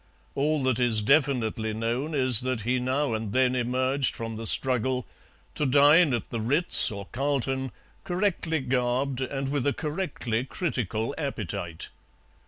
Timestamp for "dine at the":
5.63-6.41